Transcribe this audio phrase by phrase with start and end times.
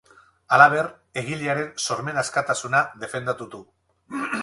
[0.55, 0.89] Halaber,
[1.23, 3.65] egilearen sormen askatasuna defendatu du.